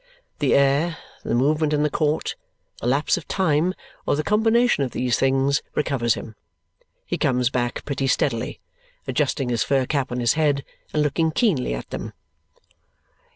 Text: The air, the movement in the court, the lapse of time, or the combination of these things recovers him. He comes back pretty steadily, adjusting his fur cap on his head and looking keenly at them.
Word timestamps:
The 0.39 0.55
air, 0.55 0.97
the 1.23 1.35
movement 1.35 1.73
in 1.73 1.83
the 1.83 1.89
court, 1.91 2.35
the 2.79 2.87
lapse 2.87 3.17
of 3.17 3.27
time, 3.27 3.75
or 4.07 4.15
the 4.15 4.23
combination 4.23 4.83
of 4.83 4.93
these 4.93 5.15
things 5.19 5.61
recovers 5.75 6.15
him. 6.15 6.33
He 7.05 7.19
comes 7.19 7.51
back 7.51 7.85
pretty 7.85 8.07
steadily, 8.07 8.59
adjusting 9.07 9.49
his 9.49 9.61
fur 9.61 9.85
cap 9.85 10.11
on 10.11 10.19
his 10.19 10.33
head 10.33 10.65
and 10.91 11.03
looking 11.03 11.29
keenly 11.29 11.75
at 11.75 11.91
them. 11.91 12.13